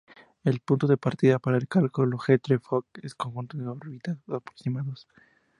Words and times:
El 0.43 0.61
punto 0.61 0.87
de 0.87 0.97
partida 0.97 1.37
para 1.37 1.57
el 1.59 1.67
cálculo 1.67 2.17
Hartree-Fock 2.27 2.87
es 3.03 3.11
un 3.13 3.17
conjunto 3.17 3.55
de 3.57 3.67
orbitales 3.67 4.23
aproximados. 4.29 5.07